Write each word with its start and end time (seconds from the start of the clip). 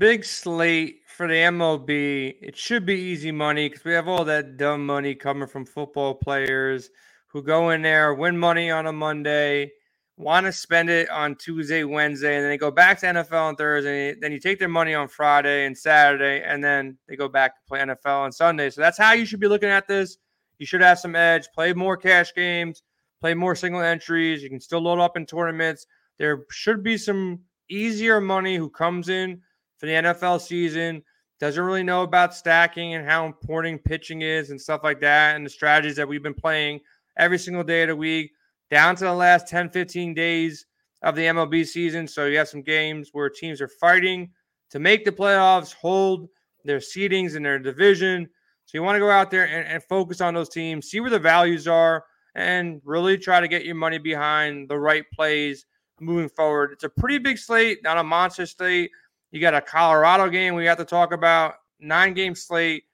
big 0.00 0.24
slate 0.24 1.02
for 1.06 1.28
the 1.28 1.34
MLB. 1.34 2.34
It 2.40 2.56
should 2.56 2.86
be 2.86 2.94
easy 2.94 3.30
money 3.30 3.68
because 3.68 3.84
we 3.84 3.92
have 3.92 4.08
all 4.08 4.24
that 4.24 4.56
dumb 4.56 4.86
money 4.86 5.14
coming 5.14 5.46
from 5.46 5.66
football 5.66 6.14
players 6.14 6.88
who 7.26 7.42
go 7.42 7.68
in 7.68 7.82
there, 7.82 8.14
win 8.14 8.38
money 8.38 8.70
on 8.70 8.86
a 8.86 8.92
Monday, 8.94 9.70
want 10.16 10.46
to 10.46 10.52
spend 10.52 10.88
it 10.88 11.10
on 11.10 11.36
Tuesday, 11.36 11.84
Wednesday, 11.84 12.36
and 12.36 12.44
then 12.44 12.50
they 12.50 12.56
go 12.56 12.70
back 12.70 12.98
to 13.00 13.06
NFL 13.06 13.48
on 13.48 13.56
Thursday. 13.56 14.14
Then 14.18 14.32
you 14.32 14.40
take 14.40 14.58
their 14.58 14.70
money 14.70 14.94
on 14.94 15.06
Friday 15.06 15.66
and 15.66 15.76
Saturday, 15.76 16.42
and 16.46 16.64
then 16.64 16.96
they 17.06 17.14
go 17.14 17.28
back 17.28 17.54
to 17.56 17.60
play 17.68 17.80
NFL 17.80 18.22
on 18.22 18.32
Sunday. 18.32 18.70
So 18.70 18.80
that's 18.80 18.96
how 18.96 19.12
you 19.12 19.26
should 19.26 19.38
be 19.38 19.48
looking 19.48 19.68
at 19.68 19.86
this. 19.86 20.16
You 20.58 20.64
should 20.64 20.80
have 20.80 20.98
some 20.98 21.14
edge, 21.14 21.46
play 21.54 21.74
more 21.74 21.98
cash 21.98 22.32
games, 22.34 22.82
play 23.20 23.34
more 23.34 23.54
single 23.54 23.82
entries. 23.82 24.42
You 24.42 24.48
can 24.48 24.60
still 24.60 24.80
load 24.80 24.98
up 24.98 25.18
in 25.18 25.26
tournaments. 25.26 25.84
There 26.18 26.46
should 26.50 26.82
be 26.82 26.96
some 26.96 27.40
easier 27.68 28.18
money 28.18 28.56
who 28.56 28.70
comes 28.70 29.10
in 29.10 29.42
for 29.80 29.86
the 29.86 29.92
NFL 29.92 30.40
season, 30.42 31.02
doesn't 31.40 31.64
really 31.64 31.82
know 31.82 32.02
about 32.02 32.34
stacking 32.34 32.94
and 32.94 33.08
how 33.08 33.24
important 33.24 33.82
pitching 33.82 34.20
is 34.20 34.50
and 34.50 34.60
stuff 34.60 34.82
like 34.84 35.00
that, 35.00 35.36
and 35.36 35.46
the 35.46 35.50
strategies 35.50 35.96
that 35.96 36.06
we've 36.06 36.22
been 36.22 36.34
playing 36.34 36.80
every 37.16 37.38
single 37.38 37.64
day 37.64 37.82
of 37.82 37.88
the 37.88 37.96
week, 37.96 38.32
down 38.70 38.94
to 38.94 39.04
the 39.04 39.12
last 39.12 39.48
10, 39.48 39.70
15 39.70 40.12
days 40.12 40.66
of 41.02 41.16
the 41.16 41.22
MLB 41.22 41.66
season. 41.66 42.06
So 42.06 42.26
you 42.26 42.36
have 42.36 42.48
some 42.48 42.62
games 42.62 43.08
where 43.12 43.30
teams 43.30 43.62
are 43.62 43.68
fighting 43.68 44.30
to 44.70 44.78
make 44.78 45.04
the 45.06 45.12
playoffs, 45.12 45.72
hold 45.72 46.28
their 46.64 46.78
seedings 46.78 47.34
in 47.34 47.42
their 47.42 47.58
division. 47.58 48.28
So 48.66 48.76
you 48.76 48.82
want 48.82 48.96
to 48.96 49.00
go 49.00 49.10
out 49.10 49.30
there 49.30 49.48
and, 49.48 49.66
and 49.66 49.82
focus 49.82 50.20
on 50.20 50.34
those 50.34 50.50
teams, 50.50 50.90
see 50.90 51.00
where 51.00 51.10
the 51.10 51.18
values 51.18 51.66
are, 51.66 52.04
and 52.34 52.82
really 52.84 53.16
try 53.16 53.40
to 53.40 53.48
get 53.48 53.64
your 53.64 53.74
money 53.74 53.98
behind 53.98 54.68
the 54.68 54.78
right 54.78 55.04
plays 55.12 55.64
moving 56.00 56.28
forward. 56.28 56.70
It's 56.72 56.84
a 56.84 56.88
pretty 56.88 57.18
big 57.18 57.38
slate, 57.38 57.82
not 57.82 57.98
a 57.98 58.04
monster 58.04 58.46
slate. 58.46 58.90
You 59.30 59.40
got 59.40 59.54
a 59.54 59.60
Colorado 59.60 60.28
game 60.28 60.54
we 60.54 60.66
have 60.66 60.78
to 60.78 60.84
talk 60.84 61.12
about, 61.12 61.54
nine 61.78 62.14
game 62.14 62.34
slate. 62.34 62.84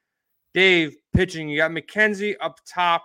Dave 0.57 0.97
pitching. 1.15 1.51
You 1.51 1.59
got 1.59 1.71
McKenzie 1.71 2.35
up 2.41 2.61
top 2.67 3.05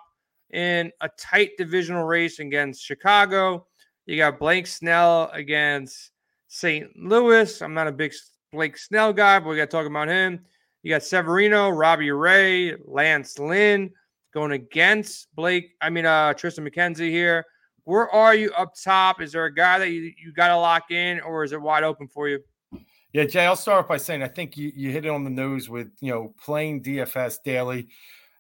in 0.54 0.90
a 1.02 1.10
tight 1.20 1.52
divisional 1.58 2.06
race 2.06 2.40
against 2.40 2.82
Chicago. 2.82 3.68
You 4.06 4.16
got 4.16 4.40
Blake 4.40 4.66
Snell 4.66 5.30
against 5.34 6.12
St. 6.48 6.88
Louis. 6.98 7.62
I'm 7.62 7.74
not 7.74 7.88
a 7.88 7.92
big 7.92 8.14
Blake 8.54 8.78
Snell 8.78 9.12
guy, 9.12 9.38
but 9.40 9.50
we 9.50 9.58
got 9.58 9.66
to 9.66 9.68
talk 9.68 9.86
about 9.86 10.08
him. 10.08 10.46
You 10.82 10.92
got 10.92 11.04
Severino, 11.04 11.68
Robbie 11.70 12.12
Ray, 12.12 12.74
Lance 12.86 13.38
Lynn 13.38 13.92
going 14.34 14.54
against 14.54 15.28
Blake. 15.36 15.72
I 15.82 15.90
mean, 15.90 16.06
uh, 16.06 16.34
Triston 16.34 16.66
McKenzie 16.66 17.10
here. 17.10 17.46
Where 17.84 18.10
are 18.12 18.34
you 18.34 18.54
up 18.54 18.76
top? 18.82 19.22
Is 19.22 19.34
there 19.34 19.44
a 19.44 19.54
guy 19.54 19.78
that 19.80 19.90
you, 19.90 20.14
you 20.18 20.32
got 20.32 20.48
to 20.48 20.56
lock 20.56 20.90
in, 20.92 21.20
or 21.20 21.44
is 21.44 21.52
it 21.52 21.62
wide 21.62 21.84
open 21.84 22.08
for 22.08 22.30
you? 22.30 22.40
Yeah, 23.14 23.26
Jay, 23.26 23.46
I'll 23.46 23.56
start 23.56 23.84
off 23.84 23.90
by 23.90 23.98
saying 23.98 24.24
I 24.24 24.28
think 24.28 24.56
you, 24.56 24.72
you 24.76 24.92
hit 24.92 25.06
it 25.06 25.10
on 25.10 25.24
the 25.24 25.30
nose 25.30 25.70
with 25.70 25.90
you 26.00 26.12
know 26.12 26.34
playing 26.42 26.84
DFS 26.84 27.38
daily. 27.44 27.90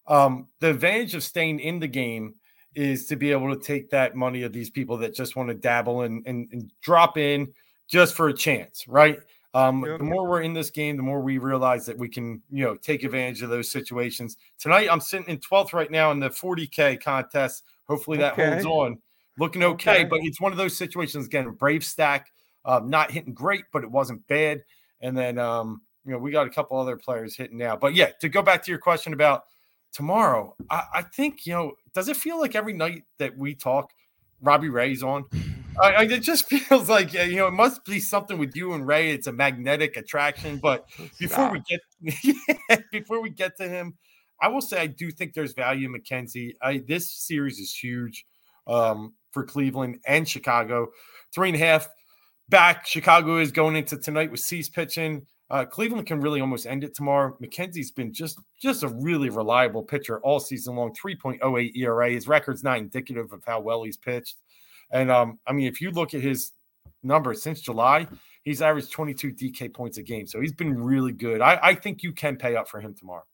Um, 0.07 0.47
the 0.59 0.69
advantage 0.69 1.13
of 1.13 1.23
staying 1.23 1.59
in 1.59 1.79
the 1.79 1.87
game 1.87 2.35
is 2.73 3.05
to 3.07 3.15
be 3.15 3.31
able 3.31 3.53
to 3.53 3.61
take 3.61 3.89
that 3.89 4.15
money 4.15 4.43
of 4.43 4.53
these 4.53 4.69
people 4.69 4.97
that 4.97 5.13
just 5.13 5.35
want 5.35 5.49
to 5.49 5.55
dabble 5.55 6.01
and, 6.01 6.25
and, 6.25 6.47
and 6.51 6.71
drop 6.81 7.17
in 7.17 7.51
just 7.89 8.15
for 8.15 8.29
a 8.29 8.33
chance, 8.33 8.87
right? 8.87 9.19
Um, 9.53 9.81
The 9.81 9.99
more 9.99 10.27
we're 10.27 10.41
in 10.41 10.53
this 10.53 10.69
game, 10.69 10.95
the 10.95 11.03
more 11.03 11.21
we 11.21 11.37
realize 11.37 11.85
that 11.85 11.97
we 11.97 12.07
can, 12.07 12.41
you 12.49 12.63
know, 12.63 12.75
take 12.75 13.03
advantage 13.03 13.41
of 13.41 13.49
those 13.49 13.69
situations. 13.69 14.37
Tonight, 14.57 14.87
I'm 14.89 15.01
sitting 15.01 15.27
in 15.27 15.39
12th 15.39 15.73
right 15.73 15.91
now 15.91 16.11
in 16.11 16.19
the 16.19 16.29
40K 16.29 17.03
contest. 17.03 17.63
Hopefully 17.89 18.17
that 18.19 18.33
okay. 18.33 18.51
holds 18.51 18.65
on. 18.65 18.97
Looking 19.37 19.63
okay, 19.63 19.91
okay, 19.91 20.03
but 20.05 20.19
it's 20.23 20.39
one 20.39 20.53
of 20.53 20.57
those 20.57 20.77
situations 20.77 21.25
again, 21.25 21.49
brave 21.51 21.83
stack 21.83 22.31
um, 22.65 22.89
not 22.89 23.11
hitting 23.11 23.33
great, 23.33 23.65
but 23.71 23.83
it 23.83 23.91
wasn't 23.91 24.27
bad. 24.27 24.63
And 25.01 25.17
then, 25.17 25.37
um, 25.37 25.81
you 26.05 26.11
know, 26.11 26.17
we 26.17 26.31
got 26.31 26.47
a 26.47 26.49
couple 26.49 26.77
other 26.77 26.97
players 26.97 27.35
hitting 27.35 27.57
now. 27.57 27.75
But 27.75 27.93
yeah, 27.95 28.09
to 28.21 28.29
go 28.29 28.41
back 28.41 28.63
to 28.63 28.71
your 28.71 28.79
question 28.79 29.13
about 29.13 29.43
tomorrow, 29.91 30.55
I, 30.69 30.83
I 30.95 31.01
think, 31.01 31.45
you 31.45 31.53
know, 31.53 31.73
does 31.93 32.07
it 32.07 32.17
feel 32.17 32.39
like 32.39 32.55
every 32.55 32.73
night 32.73 33.03
that 33.17 33.37
we 33.37 33.55
talk, 33.55 33.91
Robbie 34.41 34.69
Ray's 34.69 35.03
on? 35.03 35.25
I, 35.79 35.91
I, 35.93 36.01
it 36.03 36.19
just 36.19 36.47
feels 36.49 36.89
like 36.89 37.13
you 37.13 37.35
know 37.35 37.47
it 37.47 37.51
must 37.51 37.85
be 37.85 37.99
something 37.99 38.37
with 38.37 38.55
you 38.55 38.73
and 38.73 38.85
Ray. 38.85 39.11
It's 39.11 39.27
a 39.27 39.31
magnetic 39.31 39.97
attraction. 39.97 40.57
But 40.57 40.85
before 41.19 41.51
we 41.51 41.61
get 41.61 41.81
before 42.91 43.21
we 43.21 43.29
get 43.29 43.57
to 43.57 43.67
him, 43.67 43.95
I 44.41 44.47
will 44.47 44.61
say 44.61 44.79
I 44.79 44.87
do 44.87 45.11
think 45.11 45.33
there's 45.33 45.53
value 45.53 45.87
in 45.87 45.99
McKenzie. 45.99 46.55
I, 46.61 46.83
this 46.87 47.11
series 47.11 47.59
is 47.59 47.73
huge 47.73 48.25
um, 48.67 49.13
for 49.31 49.43
Cleveland 49.43 49.99
and 50.05 50.27
Chicago. 50.27 50.89
Three 51.33 51.49
and 51.49 51.55
a 51.55 51.59
half 51.59 51.87
back. 52.51 52.85
Chicago 52.85 53.39
is 53.39 53.51
going 53.51 53.75
into 53.75 53.97
tonight 53.97 54.29
with 54.29 54.41
Cease 54.41 54.69
pitching. 54.69 55.25
Uh, 55.49 55.65
Cleveland 55.65 56.05
can 56.05 56.21
really 56.21 56.39
almost 56.39 56.67
end 56.67 56.83
it 56.83 56.93
tomorrow. 56.93 57.35
McKenzie's 57.41 57.91
been 57.91 58.13
just 58.13 58.39
just 58.61 58.83
a 58.83 58.87
really 58.87 59.29
reliable 59.29 59.81
pitcher 59.81 60.19
all 60.19 60.39
season 60.39 60.75
long. 60.75 60.93
3.08 60.93 61.75
ERA. 61.75 62.09
His 62.11 62.27
record's 62.27 62.63
not 62.63 62.77
indicative 62.77 63.33
of 63.33 63.43
how 63.45 63.59
well 63.59 63.83
he's 63.83 63.97
pitched. 63.97 64.37
And 64.91 65.09
um, 65.09 65.39
I 65.47 65.53
mean, 65.53 65.67
if 65.67 65.81
you 65.81 65.91
look 65.91 66.13
at 66.13 66.21
his 66.21 66.51
numbers 67.03 67.41
since 67.41 67.61
July, 67.61 68.07
he's 68.43 68.61
averaged 68.61 68.91
22 68.91 69.33
DK 69.33 69.73
points 69.73 69.97
a 69.97 70.03
game. 70.03 70.27
So 70.27 70.39
he's 70.39 70.53
been 70.53 70.81
really 70.81 71.11
good. 71.11 71.41
I, 71.41 71.59
I 71.61 71.75
think 71.75 72.03
you 72.03 72.13
can 72.13 72.37
pay 72.37 72.55
up 72.55 72.69
for 72.69 72.79
him 72.79 72.93
tomorrow. 72.93 73.25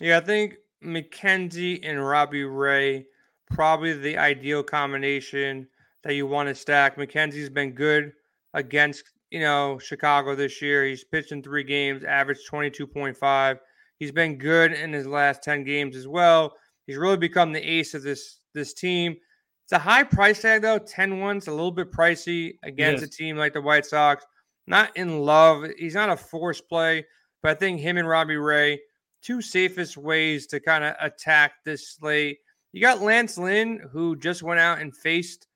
Yeah, 0.00 0.18
I 0.18 0.20
think 0.20 0.56
McKenzie 0.84 1.80
and 1.82 2.06
Robbie 2.06 2.44
Ray 2.44 3.06
probably 3.50 3.94
the 3.94 4.18
ideal 4.18 4.62
combination 4.62 5.66
that 6.02 6.14
you 6.14 6.26
want 6.26 6.48
to 6.48 6.54
stack. 6.54 6.96
McKenzie's 6.96 7.48
been 7.48 7.72
good 7.72 8.12
against 8.58 9.04
you 9.30 9.40
know 9.40 9.78
Chicago 9.78 10.34
this 10.34 10.60
year. 10.60 10.84
He's 10.84 11.04
pitched 11.04 11.32
in 11.32 11.42
three 11.42 11.64
games, 11.64 12.04
averaged 12.04 12.42
22.5. 12.50 13.58
He's 13.98 14.12
been 14.12 14.36
good 14.38 14.72
in 14.72 14.92
his 14.92 15.06
last 15.06 15.42
10 15.42 15.64
games 15.64 15.96
as 15.96 16.06
well. 16.06 16.54
He's 16.86 16.96
really 16.96 17.16
become 17.16 17.52
the 17.52 17.60
ace 17.60 17.94
of 17.94 18.02
this 18.02 18.40
this 18.54 18.74
team. 18.74 19.16
It's 19.64 19.72
a 19.72 19.78
high 19.78 20.04
price 20.04 20.42
tag 20.42 20.62
though. 20.62 20.78
10 20.78 21.20
one's 21.20 21.46
a 21.46 21.52
little 21.52 21.72
bit 21.72 21.92
pricey 21.92 22.54
against 22.62 23.02
yes. 23.02 23.08
a 23.08 23.12
team 23.12 23.36
like 23.36 23.52
the 23.52 23.62
White 23.62 23.86
Sox. 23.86 24.24
Not 24.66 24.96
in 24.96 25.20
love. 25.20 25.64
He's 25.78 25.94
not 25.94 26.10
a 26.10 26.16
force 26.16 26.60
play, 26.60 27.04
but 27.42 27.50
I 27.52 27.54
think 27.54 27.80
him 27.80 27.96
and 27.96 28.08
Robbie 28.08 28.36
Ray, 28.36 28.80
two 29.22 29.40
safest 29.40 29.96
ways 29.96 30.46
to 30.48 30.60
kind 30.60 30.84
of 30.84 30.94
attack 31.00 31.52
this 31.64 31.94
slate. 31.94 32.38
You 32.72 32.82
got 32.82 33.00
Lance 33.00 33.38
Lynn, 33.38 33.80
who 33.92 34.16
just 34.16 34.42
went 34.42 34.60
out 34.60 34.80
and 34.80 34.94
faced 34.94 35.46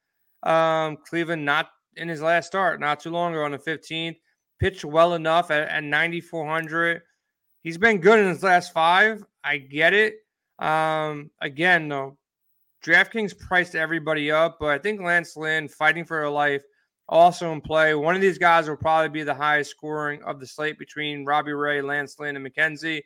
um, 0.43 0.97
Cleveland 1.07 1.45
not 1.45 1.69
in 1.97 2.09
his 2.09 2.23
last 2.23 2.47
start 2.47 2.81
not 2.81 3.01
too 3.01 3.11
long 3.11 3.33
ago 3.33 3.45
on 3.45 3.53
the 3.53 3.59
15th. 3.59 4.17
Pitched 4.59 4.85
well 4.85 5.15
enough 5.15 5.51
at, 5.51 5.69
at 5.69 5.83
9,400. 5.83 7.03
He's 7.63 7.79
been 7.79 7.99
good 7.99 8.19
in 8.19 8.29
his 8.29 8.43
last 8.43 8.73
five. 8.73 9.25
I 9.43 9.59
get 9.59 9.93
it. 9.93 10.15
Um, 10.59 11.31
again, 11.41 11.89
though, 11.89 12.17
DraftKings 12.85 13.39
priced 13.39 13.75
everybody 13.75 14.31
up, 14.31 14.59
but 14.61 14.71
I 14.71 14.79
think 14.79 15.01
Lance 15.01 15.37
Lynn 15.37 15.69
fighting 15.69 16.05
for 16.05 16.23
a 16.23 16.31
life 16.31 16.63
also 17.09 17.53
in 17.53 17.61
play. 17.61 17.95
One 17.95 18.15
of 18.15 18.21
these 18.21 18.39
guys 18.39 18.69
will 18.69 18.77
probably 18.77 19.09
be 19.09 19.23
the 19.23 19.35
highest 19.35 19.71
scoring 19.71 20.23
of 20.25 20.41
the 20.41 20.47
slate 20.47 20.79
between 20.79 21.25
Robbie 21.25 21.53
Ray, 21.53 21.83
Lance 21.83 22.19
Lynn, 22.19 22.37
and 22.37 22.47
McKenzie. 22.47 23.03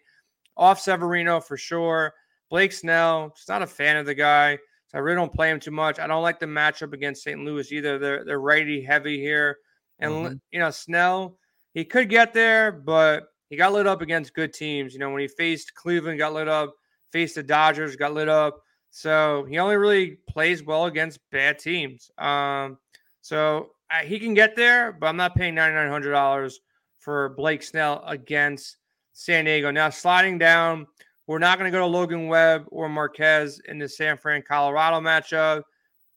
Off 0.56 0.80
Severino 0.80 1.40
for 1.40 1.56
sure. 1.56 2.14
Blake 2.48 2.72
Snell, 2.72 3.32
just 3.36 3.48
not 3.48 3.62
a 3.62 3.66
fan 3.66 3.96
of 3.96 4.06
the 4.06 4.14
guy. 4.14 4.58
I 4.96 5.00
really 5.00 5.16
don't 5.16 5.34
play 5.34 5.50
him 5.50 5.60
too 5.60 5.70
much. 5.70 5.98
I 5.98 6.06
don't 6.06 6.22
like 6.22 6.40
the 6.40 6.46
matchup 6.46 6.94
against 6.94 7.22
St. 7.22 7.44
Louis 7.44 7.70
either. 7.70 7.98
They're 7.98 8.24
they're 8.24 8.40
righty 8.40 8.82
heavy 8.82 9.20
here, 9.20 9.58
and 9.98 10.12
mm-hmm. 10.12 10.34
you 10.50 10.58
know 10.58 10.70
Snell 10.70 11.38
he 11.74 11.84
could 11.84 12.08
get 12.08 12.32
there, 12.32 12.72
but 12.72 13.24
he 13.50 13.56
got 13.56 13.74
lit 13.74 13.86
up 13.86 14.00
against 14.00 14.32
good 14.32 14.54
teams. 14.54 14.94
You 14.94 15.00
know 15.00 15.10
when 15.10 15.20
he 15.20 15.28
faced 15.28 15.74
Cleveland, 15.74 16.18
got 16.18 16.32
lit 16.32 16.48
up. 16.48 16.74
Faced 17.12 17.34
the 17.34 17.42
Dodgers, 17.42 17.94
got 17.94 18.14
lit 18.14 18.30
up. 18.30 18.62
So 18.90 19.44
he 19.44 19.58
only 19.58 19.76
really 19.76 20.16
plays 20.28 20.62
well 20.62 20.86
against 20.86 21.20
bad 21.30 21.58
teams. 21.58 22.10
Um, 22.16 22.78
so 23.20 23.72
uh, 23.90 24.02
he 24.02 24.18
can 24.18 24.32
get 24.32 24.56
there, 24.56 24.92
but 24.92 25.08
I'm 25.08 25.18
not 25.18 25.36
paying 25.36 25.54
ninety 25.54 25.74
nine 25.74 25.90
hundred 25.90 26.12
dollars 26.12 26.60
for 26.98 27.28
Blake 27.36 27.62
Snell 27.62 28.02
against 28.06 28.78
San 29.12 29.44
Diego. 29.44 29.70
Now 29.70 29.90
sliding 29.90 30.38
down 30.38 30.86
we're 31.26 31.38
not 31.38 31.58
going 31.58 31.70
to 31.70 31.76
go 31.76 31.80
to 31.80 31.86
Logan 31.86 32.28
Webb 32.28 32.66
or 32.68 32.88
Marquez 32.88 33.60
in 33.66 33.78
the 33.78 33.88
San 33.88 34.16
Fran 34.16 34.42
Colorado 34.46 35.00
matchup. 35.00 35.62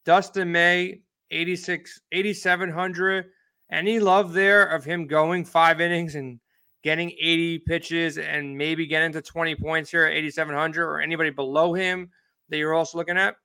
Dustin 0.05 0.51
May, 0.51 1.01
86, 1.31 1.99
8,700. 2.11 3.25
Any 3.71 3.99
love 3.99 4.33
there 4.33 4.65
of 4.65 4.83
him 4.83 5.07
going 5.07 5.45
five 5.45 5.81
innings 5.81 6.15
and 6.15 6.39
getting 6.83 7.11
80 7.11 7.59
pitches 7.59 8.17
and 8.17 8.57
maybe 8.57 8.87
getting 8.87 9.11
to 9.13 9.21
20 9.21 9.55
points 9.55 9.91
here 9.91 10.05
at 10.05 10.13
8,700 10.13 10.83
or 10.83 11.01
anybody 11.01 11.29
below 11.29 11.73
him 11.73 12.09
that 12.49 12.57
you're 12.57 12.73
also 12.73 12.97
looking 12.97 13.17
at? 13.17 13.35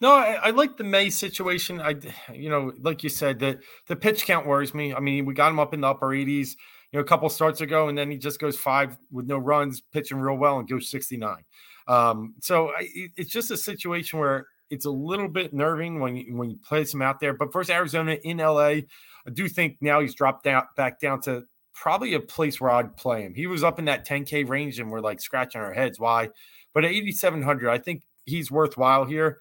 No, 0.00 0.12
I, 0.12 0.34
I, 0.34 0.50
like 0.50 0.76
the 0.76 0.84
May 0.84 1.10
situation. 1.10 1.80
I, 1.80 1.96
you 2.32 2.48
know, 2.50 2.72
like 2.80 3.02
you 3.02 3.08
said, 3.08 3.40
that 3.40 3.58
the 3.86 3.96
pitch 3.96 4.24
count 4.24 4.46
worries 4.46 4.74
me. 4.74 4.94
I 4.94 5.00
mean, 5.00 5.24
we 5.24 5.34
got 5.34 5.50
him 5.50 5.58
up 5.58 5.74
in 5.74 5.80
the 5.80 5.88
upper 5.88 6.08
80s 6.08 6.54
you 6.92 6.98
know, 6.98 7.00
a 7.00 7.04
couple 7.04 7.28
starts 7.28 7.60
ago, 7.60 7.88
and 7.88 7.96
then 7.96 8.10
he 8.10 8.16
just 8.16 8.40
goes 8.40 8.56
five 8.56 8.96
with 9.10 9.26
no 9.26 9.38
runs, 9.38 9.80
pitching 9.80 10.18
real 10.18 10.36
well, 10.36 10.58
and 10.58 10.68
goes 10.68 10.88
69. 10.90 11.44
Um, 11.88 12.34
so 12.40 12.70
I, 12.70 12.88
it's 13.16 13.30
just 13.30 13.50
a 13.50 13.56
situation 13.56 14.18
where 14.18 14.46
it's 14.70 14.86
a 14.86 14.90
little 14.90 15.28
bit 15.28 15.54
nerving 15.54 16.00
when 16.00 16.16
you, 16.16 16.36
when 16.36 16.50
you 16.50 16.58
place 16.58 16.92
him 16.92 17.02
out 17.02 17.20
there. 17.20 17.32
But 17.32 17.52
first, 17.52 17.70
Arizona 17.70 18.16
in 18.24 18.38
LA, 18.38 18.58
I 18.66 18.84
do 19.32 19.48
think 19.48 19.78
now 19.80 20.00
he's 20.00 20.14
dropped 20.14 20.44
down 20.44 20.64
back 20.76 21.00
down 21.00 21.20
to 21.22 21.44
probably 21.74 22.14
a 22.14 22.20
place 22.20 22.60
where 22.60 22.70
I'd 22.70 22.96
play 22.96 23.22
him. 23.22 23.34
He 23.34 23.46
was 23.46 23.62
up 23.62 23.78
in 23.78 23.84
that 23.84 24.06
10K 24.06 24.48
range 24.48 24.80
and 24.80 24.90
we're 24.90 25.00
like 25.00 25.20
scratching 25.20 25.60
our 25.60 25.72
heads. 25.72 26.00
Why? 26.00 26.30
But 26.72 26.84
at 26.84 26.90
8,700, 26.90 27.68
I 27.68 27.78
think 27.78 28.02
he's 28.24 28.50
worthwhile 28.50 29.04
here. 29.04 29.38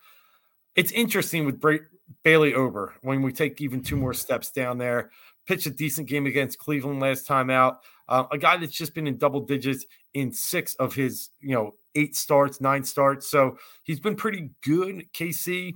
It's 0.75 0.91
interesting 0.91 1.45
with 1.45 1.61
Bailey 2.23 2.53
Ober 2.53 2.95
when 3.01 3.21
we 3.21 3.31
take 3.31 3.61
even 3.61 3.81
two 3.81 3.95
more 3.95 4.13
steps 4.13 4.51
down 4.51 4.77
there. 4.77 5.11
Pitched 5.45 5.67
a 5.67 5.71
decent 5.71 6.07
game 6.07 6.25
against 6.25 6.57
Cleveland 6.57 6.99
last 6.99 7.27
time 7.27 7.49
out. 7.49 7.81
Uh, 8.07 8.25
a 8.31 8.37
guy 8.37 8.57
that's 8.57 8.73
just 8.75 8.95
been 8.95 9.07
in 9.07 9.17
double 9.17 9.41
digits 9.41 9.85
in 10.13 10.31
six 10.31 10.75
of 10.75 10.93
his, 10.93 11.29
you 11.39 11.53
know, 11.53 11.71
eight 11.95 12.15
starts, 12.15 12.61
nine 12.61 12.83
starts. 12.83 13.29
So 13.29 13.57
he's 13.83 13.99
been 13.99 14.15
pretty 14.15 14.51
good. 14.63 15.11
KC, 15.13 15.73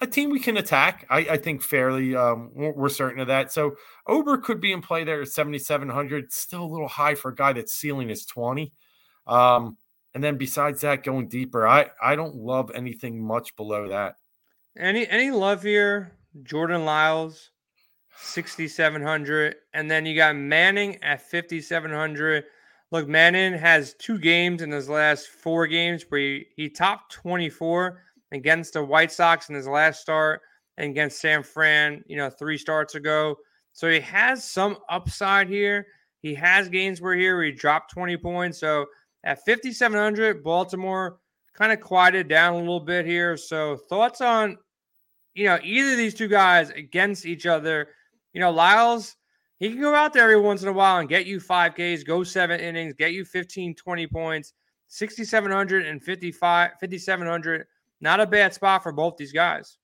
a 0.00 0.06
team 0.06 0.30
we 0.30 0.40
can 0.40 0.56
attack. 0.56 1.06
I, 1.08 1.18
I 1.18 1.36
think 1.36 1.62
fairly. 1.62 2.14
Um, 2.14 2.50
we're, 2.54 2.72
we're, 2.72 2.88
certain 2.88 3.20
of 3.20 3.28
that. 3.28 3.52
So 3.52 3.76
Ober 4.06 4.38
could 4.38 4.60
be 4.60 4.72
in 4.72 4.82
play 4.82 5.04
there 5.04 5.22
at 5.22 5.28
7,700. 5.28 6.32
Still 6.32 6.64
a 6.64 6.66
little 6.66 6.88
high 6.88 7.14
for 7.14 7.30
a 7.30 7.34
guy 7.34 7.52
that's 7.52 7.74
ceiling 7.74 8.10
is 8.10 8.26
20. 8.26 8.72
Um, 9.26 9.76
and 10.14 10.24
then 10.24 10.38
besides 10.38 10.80
that, 10.80 11.02
going 11.02 11.28
deeper, 11.28 11.66
I 11.68 11.90
I 12.00 12.16
don't 12.16 12.36
love 12.36 12.70
anything 12.74 13.22
much 13.22 13.54
below 13.54 13.88
that. 13.88 14.16
Any 14.78 15.08
any 15.08 15.30
love 15.30 15.62
here? 15.62 16.12
Jordan 16.42 16.84
Lyles, 16.84 17.50
6,700. 18.18 19.56
And 19.72 19.90
then 19.90 20.04
you 20.04 20.14
got 20.14 20.36
Manning 20.36 21.02
at 21.02 21.22
5,700. 21.22 22.44
Look, 22.92 23.08
Manning 23.08 23.54
has 23.54 23.94
two 23.94 24.18
games 24.18 24.62
in 24.62 24.70
his 24.70 24.88
last 24.88 25.28
four 25.28 25.66
games 25.66 26.04
where 26.08 26.20
he, 26.20 26.46
he 26.56 26.68
topped 26.68 27.12
24 27.12 28.02
against 28.32 28.74
the 28.74 28.84
White 28.84 29.12
Sox 29.12 29.48
in 29.48 29.54
his 29.54 29.66
last 29.66 30.00
start 30.00 30.40
and 30.76 30.90
against 30.90 31.20
San 31.20 31.42
Fran, 31.42 32.04
you 32.06 32.16
know, 32.16 32.30
three 32.30 32.58
starts 32.58 32.94
ago. 32.94 33.36
So 33.72 33.90
he 33.90 34.00
has 34.00 34.44
some 34.44 34.76
upside 34.88 35.48
here. 35.48 35.86
He 36.20 36.34
has 36.34 36.68
games 36.68 37.00
where 37.00 37.14
here 37.14 37.42
he 37.42 37.52
dropped 37.52 37.92
20 37.92 38.16
points. 38.18 38.58
So 38.58 38.86
at 39.24 39.44
5,700, 39.44 40.44
Baltimore 40.44 41.18
kind 41.54 41.72
of 41.72 41.80
quieted 41.80 42.28
down 42.28 42.54
a 42.54 42.58
little 42.58 42.80
bit 42.80 43.06
here. 43.06 43.36
So 43.36 43.76
thoughts 43.76 44.20
on, 44.20 44.58
you 45.36 45.44
know, 45.44 45.58
either 45.62 45.92
of 45.92 45.96
these 45.98 46.14
two 46.14 46.28
guys 46.28 46.70
against 46.70 47.26
each 47.26 47.46
other. 47.46 47.88
You 48.32 48.40
know, 48.40 48.50
Lyles, 48.50 49.16
he 49.58 49.70
can 49.70 49.80
go 49.80 49.94
out 49.94 50.12
there 50.12 50.24
every 50.24 50.40
once 50.40 50.62
in 50.62 50.68
a 50.68 50.72
while 50.72 50.98
and 50.98 51.08
get 51.08 51.26
you 51.26 51.38
5Ks, 51.38 52.06
go 52.06 52.24
seven 52.24 52.60
innings, 52.60 52.94
get 52.94 53.12
you 53.12 53.24
15, 53.24 53.74
20 53.74 54.06
points. 54.08 54.52
6,700 54.88 55.86
and 55.86 56.02
55, 56.02 56.70
5,700 56.80 57.66
not 58.00 58.20
a 58.20 58.26
bad 58.26 58.52
spot 58.54 58.82
for 58.82 58.92
both 58.92 59.16
these 59.16 59.32
guys. 59.32 59.78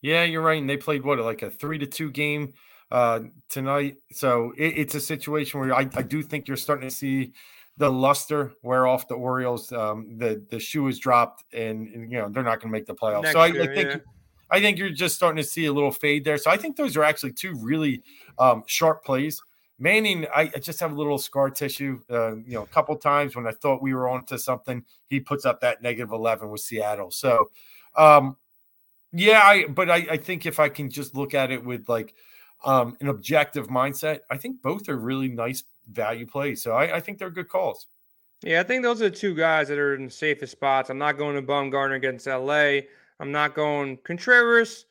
Yeah, 0.00 0.24
you're 0.24 0.42
right. 0.42 0.60
And 0.60 0.68
they 0.68 0.76
played 0.76 1.04
what 1.04 1.18
like 1.20 1.42
a 1.42 1.50
three 1.50 1.78
to 1.78 1.86
two 1.86 2.10
game 2.10 2.54
uh, 2.90 3.20
tonight. 3.48 3.96
So 4.10 4.52
it, 4.58 4.74
it's 4.76 4.94
a 4.94 5.00
situation 5.00 5.60
where 5.60 5.74
I, 5.74 5.88
I, 5.94 6.02
do 6.02 6.22
think 6.22 6.48
you're 6.48 6.56
starting 6.56 6.88
to 6.88 6.94
see 6.94 7.32
the 7.78 7.90
luster 7.90 8.52
wear 8.62 8.86
off 8.86 9.06
the 9.06 9.14
Orioles. 9.14 9.72
Um, 9.72 10.18
the 10.18 10.44
the 10.50 10.58
shoe 10.58 10.88
is 10.88 10.98
dropped, 10.98 11.44
and, 11.52 11.86
and 11.88 12.10
you 12.10 12.18
know 12.18 12.28
they're 12.28 12.42
not 12.42 12.60
going 12.60 12.72
to 12.72 12.78
make 12.78 12.86
the 12.86 12.94
playoffs. 12.94 13.22
Next 13.22 13.34
so 13.34 13.40
I, 13.40 13.46
year, 13.46 13.62
I 13.62 13.74
think. 13.74 13.88
Yeah. 13.90 13.96
I 14.52 14.60
think 14.60 14.78
you're 14.78 14.90
just 14.90 15.16
starting 15.16 15.42
to 15.42 15.48
see 15.48 15.64
a 15.64 15.72
little 15.72 15.90
fade 15.90 16.24
there. 16.24 16.36
So 16.36 16.50
I 16.50 16.58
think 16.58 16.76
those 16.76 16.94
are 16.96 17.02
actually 17.02 17.32
two 17.32 17.54
really 17.56 18.02
um, 18.38 18.62
sharp 18.66 19.02
plays. 19.02 19.42
Manning, 19.78 20.26
I, 20.26 20.42
I, 20.42 20.58
just 20.60 20.78
have 20.80 20.92
a 20.92 20.94
little 20.94 21.18
scar 21.18 21.50
tissue. 21.50 22.00
Uh, 22.08 22.36
you 22.36 22.52
know, 22.52 22.62
a 22.62 22.66
couple 22.66 22.94
times 22.96 23.34
when 23.34 23.46
I 23.46 23.52
thought 23.52 23.82
we 23.82 23.94
were 23.94 24.08
on 24.08 24.26
to 24.26 24.38
something, 24.38 24.84
he 25.08 25.18
puts 25.18 25.46
up 25.46 25.60
that 25.62 25.82
negative 25.82 26.12
11 26.12 26.50
with 26.50 26.60
Seattle. 26.60 27.10
So, 27.10 27.50
um, 27.96 28.36
yeah, 29.12 29.40
I, 29.42 29.66
but 29.66 29.90
I, 29.90 30.06
I 30.10 30.16
think 30.18 30.44
if 30.44 30.60
I 30.60 30.68
can 30.68 30.90
just 30.90 31.16
look 31.16 31.34
at 31.34 31.50
it 31.50 31.64
with 31.64 31.88
like 31.88 32.14
um, 32.64 32.96
an 33.00 33.08
objective 33.08 33.68
mindset, 33.68 34.20
I 34.30 34.36
think 34.36 34.62
both 34.62 34.88
are 34.88 34.98
really 34.98 35.28
nice 35.28 35.64
value 35.90 36.26
plays. 36.26 36.62
So 36.62 36.72
I, 36.72 36.96
I 36.96 37.00
think 37.00 37.18
they're 37.18 37.30
good 37.30 37.48
calls. 37.48 37.86
Yeah, 38.42 38.60
I 38.60 38.64
think 38.64 38.82
those 38.82 39.00
are 39.00 39.08
the 39.08 39.16
two 39.16 39.34
guys 39.34 39.68
that 39.68 39.78
are 39.78 39.94
in 39.94 40.06
the 40.06 40.10
safest 40.10 40.52
spots. 40.52 40.90
I'm 40.90 40.98
not 40.98 41.16
going 41.16 41.36
to 41.36 41.42
Bumgarner 41.42 41.96
against 41.96 42.26
LA. 42.26 42.80
I'm 43.22 43.30
not 43.30 43.54
going 43.54 43.98
Contreras. 44.04 44.84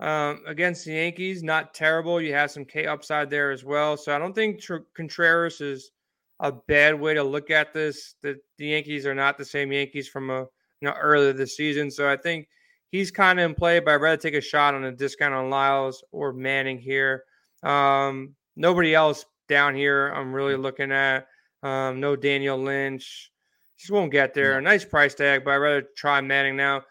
Um, 0.00 0.42
against 0.46 0.86
the 0.86 0.92
Yankees, 0.92 1.42
not 1.42 1.74
terrible. 1.74 2.20
You 2.20 2.32
have 2.32 2.50
some 2.50 2.64
K 2.64 2.86
upside 2.86 3.30
there 3.30 3.52
as 3.52 3.62
well. 3.62 3.96
So 3.96 4.14
I 4.14 4.18
don't 4.18 4.34
think 4.34 4.60
Tr- 4.60 4.88
Contreras 4.96 5.60
is 5.60 5.92
a 6.40 6.50
bad 6.50 6.98
way 6.98 7.14
to 7.14 7.22
look 7.22 7.50
at 7.50 7.72
this. 7.72 8.14
The, 8.22 8.40
the 8.58 8.68
Yankees 8.68 9.06
are 9.06 9.14
not 9.14 9.38
the 9.38 9.44
same 9.44 9.70
Yankees 9.70 10.08
from 10.08 10.30
a 10.30 10.40
you 10.40 10.88
know 10.88 10.94
earlier 10.94 11.32
this 11.32 11.56
season. 11.56 11.90
So 11.90 12.10
I 12.10 12.16
think 12.16 12.48
he's 12.90 13.10
kind 13.10 13.38
of 13.38 13.50
in 13.50 13.54
play, 13.54 13.78
but 13.80 13.92
I'd 13.92 14.00
rather 14.00 14.20
take 14.20 14.34
a 14.34 14.40
shot 14.40 14.74
on 14.74 14.84
a 14.84 14.92
discount 14.92 15.34
on 15.34 15.50
Lyles 15.50 16.02
or 16.10 16.32
Manning 16.32 16.78
here. 16.78 17.24
Um, 17.62 18.34
nobody 18.56 18.94
else 18.94 19.26
down 19.46 19.74
here 19.74 20.08
I'm 20.08 20.32
really 20.32 20.56
looking 20.56 20.90
at. 20.90 21.26
Um, 21.62 22.00
no 22.00 22.16
Daniel 22.16 22.58
Lynch. 22.58 23.30
Just 23.78 23.92
won't 23.92 24.10
get 24.10 24.32
there. 24.32 24.58
A 24.58 24.62
nice 24.62 24.86
price 24.86 25.14
tag, 25.14 25.44
but 25.44 25.52
I'd 25.52 25.56
rather 25.58 25.84
try 25.96 26.20
Manning 26.22 26.56
now 26.56 26.82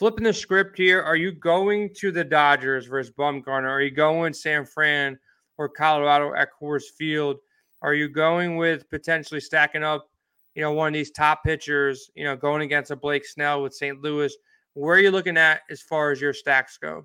flipping 0.00 0.24
the 0.24 0.32
script 0.32 0.78
here, 0.78 1.02
are 1.02 1.14
you 1.14 1.30
going 1.30 1.92
to 1.92 2.10
the 2.10 2.24
Dodgers 2.24 2.86
versus 2.86 3.12
Bumgarner? 3.12 3.68
Are 3.68 3.82
you 3.82 3.90
going 3.90 4.32
San 4.32 4.64
Fran 4.64 5.18
or 5.58 5.68
Colorado 5.68 6.34
at 6.34 6.48
Coors 6.58 6.84
Field? 6.96 7.36
Are 7.82 7.92
you 7.92 8.08
going 8.08 8.56
with 8.56 8.88
potentially 8.88 9.40
stacking 9.40 9.82
up, 9.82 10.08
you 10.54 10.62
know, 10.62 10.72
one 10.72 10.88
of 10.88 10.94
these 10.94 11.10
top 11.10 11.44
pitchers, 11.44 12.10
you 12.14 12.24
know, 12.24 12.34
going 12.34 12.62
against 12.62 12.90
a 12.90 12.96
Blake 12.96 13.26
Snell 13.26 13.62
with 13.62 13.74
St. 13.74 14.00
Louis? 14.00 14.34
Where 14.72 14.96
are 14.96 15.00
you 15.00 15.10
looking 15.10 15.36
at 15.36 15.60
as 15.68 15.82
far 15.82 16.12
as 16.12 16.18
your 16.18 16.32
stacks 16.32 16.78
go? 16.78 17.04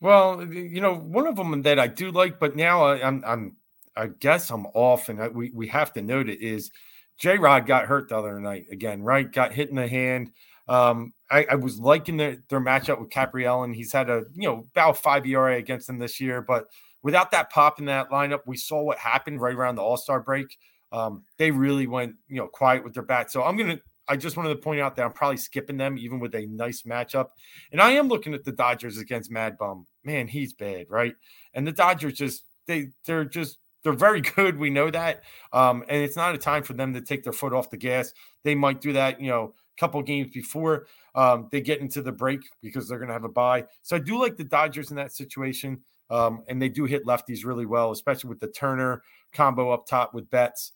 Well, 0.00 0.46
you 0.46 0.80
know, 0.80 0.94
one 0.94 1.26
of 1.26 1.34
them 1.34 1.62
that 1.62 1.80
I 1.80 1.88
do 1.88 2.12
like, 2.12 2.38
but 2.38 2.54
now 2.54 2.84
I, 2.84 3.04
I'm, 3.04 3.24
I'm, 3.26 3.56
I 3.96 4.06
guess 4.06 4.50
I'm 4.50 4.66
off, 4.66 5.08
and 5.08 5.20
I, 5.20 5.26
we 5.26 5.50
we 5.52 5.66
have 5.66 5.92
to 5.94 6.02
note 6.02 6.28
it 6.28 6.40
is 6.40 6.70
J 7.18 7.38
Rod 7.38 7.66
got 7.66 7.86
hurt 7.86 8.10
the 8.10 8.16
other 8.16 8.38
night 8.38 8.66
again, 8.70 9.02
right? 9.02 9.32
Got 9.32 9.52
hit 9.52 9.70
in 9.70 9.74
the 9.74 9.88
hand. 9.88 10.30
Um, 10.68 11.12
I, 11.30 11.46
I, 11.50 11.54
was 11.54 11.78
liking 11.78 12.16
their, 12.16 12.38
their 12.48 12.60
matchup 12.60 13.00
with 13.00 13.10
Capriel, 13.10 13.62
and 13.62 13.74
he's 13.74 13.92
had 13.92 14.10
a 14.10 14.24
you 14.34 14.48
know 14.48 14.66
about 14.72 14.96
five 14.96 15.24
ERA 15.26 15.56
against 15.56 15.86
them 15.86 15.98
this 15.98 16.20
year. 16.20 16.42
But 16.42 16.66
without 17.02 17.30
that 17.30 17.50
pop 17.50 17.78
in 17.78 17.84
that 17.86 18.10
lineup, 18.10 18.40
we 18.46 18.56
saw 18.56 18.82
what 18.82 18.98
happened 18.98 19.40
right 19.40 19.54
around 19.54 19.76
the 19.76 19.82
All 19.82 19.96
Star 19.96 20.20
break. 20.20 20.58
Um, 20.90 21.22
they 21.38 21.50
really 21.50 21.86
went 21.86 22.14
you 22.28 22.36
know 22.36 22.48
quiet 22.48 22.82
with 22.82 22.94
their 22.94 23.04
bat. 23.04 23.30
So 23.30 23.42
I'm 23.42 23.56
gonna. 23.56 23.78
I 24.08 24.16
just 24.16 24.36
wanted 24.36 24.50
to 24.50 24.56
point 24.56 24.80
out 24.80 24.94
that 24.96 25.04
I'm 25.04 25.12
probably 25.12 25.36
skipping 25.36 25.76
them, 25.76 25.98
even 25.98 26.20
with 26.20 26.34
a 26.36 26.46
nice 26.46 26.82
matchup. 26.82 27.30
And 27.72 27.80
I 27.80 27.92
am 27.92 28.06
looking 28.06 28.34
at 28.34 28.44
the 28.44 28.52
Dodgers 28.52 28.98
against 28.98 29.32
Mad 29.32 29.58
Bum. 29.58 29.86
Man, 30.04 30.28
he's 30.28 30.52
bad, 30.52 30.86
right? 30.88 31.14
And 31.54 31.66
the 31.66 31.72
Dodgers 31.72 32.14
just 32.14 32.44
they 32.66 32.90
they're 33.04 33.24
just 33.24 33.58
they're 33.82 33.92
very 33.92 34.20
good. 34.36 34.58
We 34.58 34.70
know 34.70 34.90
that. 34.90 35.22
Um, 35.52 35.84
and 35.88 36.02
it's 36.02 36.16
not 36.16 36.34
a 36.34 36.38
time 36.38 36.64
for 36.64 36.72
them 36.72 36.92
to 36.94 37.00
take 37.00 37.22
their 37.22 37.32
foot 37.32 37.52
off 37.52 37.70
the 37.70 37.76
gas. 37.76 38.12
They 38.42 38.56
might 38.56 38.80
do 38.80 38.92
that, 38.94 39.20
you 39.20 39.30
know, 39.30 39.54
couple 39.78 40.00
games 40.02 40.30
before 40.32 40.86
um, 41.14 41.48
they 41.50 41.60
get 41.60 41.80
into 41.80 42.02
the 42.02 42.12
break 42.12 42.40
because 42.62 42.88
they're 42.88 42.98
going 42.98 43.08
to 43.08 43.14
have 43.14 43.24
a 43.24 43.28
bye. 43.28 43.64
So 43.82 43.96
I 43.96 43.98
do 43.98 44.18
like 44.18 44.36
the 44.36 44.44
Dodgers 44.44 44.90
in 44.90 44.96
that 44.96 45.12
situation. 45.12 45.82
Um, 46.08 46.44
and 46.48 46.62
they 46.62 46.68
do 46.68 46.84
hit 46.84 47.04
lefties 47.04 47.44
really 47.44 47.66
well, 47.66 47.90
especially 47.90 48.28
with 48.28 48.38
the 48.38 48.46
Turner 48.48 49.02
combo 49.32 49.72
up 49.72 49.86
top 49.86 50.14
with 50.14 50.30
Betts. 50.30 50.72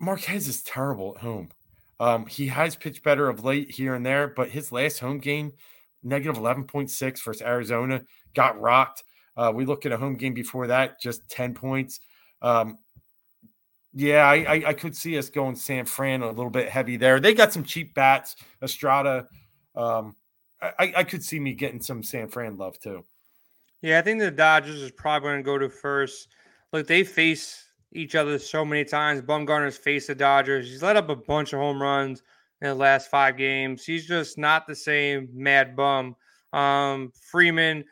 Marquez 0.00 0.48
is 0.48 0.62
terrible 0.62 1.14
at 1.16 1.22
home. 1.22 1.50
Um, 2.00 2.26
he 2.26 2.48
has 2.48 2.76
pitched 2.76 3.02
better 3.02 3.28
of 3.28 3.44
late 3.44 3.70
here 3.70 3.94
and 3.94 4.04
there, 4.04 4.28
but 4.28 4.50
his 4.50 4.72
last 4.72 4.98
home 4.98 5.18
game, 5.18 5.52
negative 6.02 6.36
11.6 6.36 7.22
versus 7.22 7.42
Arizona, 7.42 8.02
got 8.34 8.60
rocked. 8.60 9.04
Uh, 9.36 9.52
we 9.54 9.64
look 9.64 9.86
at 9.86 9.92
a 9.92 9.96
home 9.96 10.16
game 10.16 10.34
before 10.34 10.66
that, 10.66 11.00
just 11.00 11.28
10 11.28 11.54
points. 11.54 12.00
Um, 12.42 12.78
yeah, 13.94 14.26
I, 14.26 14.34
I, 14.34 14.62
I 14.68 14.72
could 14.72 14.96
see 14.96 15.16
us 15.16 15.30
going 15.30 15.54
San 15.54 15.84
Fran 15.84 16.22
a 16.22 16.28
little 16.28 16.50
bit 16.50 16.68
heavy 16.68 16.96
there. 16.96 17.20
They 17.20 17.32
got 17.32 17.52
some 17.52 17.62
cheap 17.62 17.94
bats, 17.94 18.36
Estrada. 18.62 19.28
Um, 19.76 20.16
I, 20.60 20.92
I 20.96 21.04
could 21.04 21.22
see 21.22 21.38
me 21.38 21.52
getting 21.54 21.80
some 21.80 22.02
San 22.02 22.28
Fran 22.28 22.56
love 22.56 22.78
too. 22.78 23.04
Yeah, 23.82 23.98
I 23.98 24.02
think 24.02 24.20
the 24.20 24.30
Dodgers 24.30 24.80
is 24.80 24.90
probably 24.90 25.28
going 25.28 25.38
to 25.38 25.42
go 25.42 25.58
to 25.58 25.68
first. 25.68 26.28
Look, 26.72 26.86
they 26.86 27.04
face 27.04 27.64
each 27.92 28.14
other 28.14 28.38
so 28.38 28.64
many 28.64 28.84
times. 28.84 29.20
Bumgarner's 29.20 29.76
faced 29.76 30.08
the 30.08 30.14
Dodgers. 30.14 30.68
He's 30.68 30.82
let 30.82 30.96
up 30.96 31.10
a 31.10 31.16
bunch 31.16 31.52
of 31.52 31.60
home 31.60 31.80
runs 31.80 32.22
in 32.62 32.68
the 32.68 32.74
last 32.74 33.10
five 33.10 33.36
games. 33.36 33.84
He's 33.84 34.06
just 34.06 34.38
not 34.38 34.66
the 34.66 34.74
same 34.74 35.28
mad 35.32 35.76
bum. 35.76 36.16
Um, 36.52 37.12
Freeman, 37.30 37.84